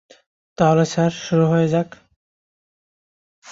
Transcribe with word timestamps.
তাহলে 0.57 0.83
স্যার, 0.85 1.11
শুরু 1.25 1.43
করা 1.47 1.65
যাক। 1.67 1.89